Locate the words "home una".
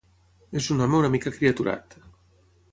0.85-1.13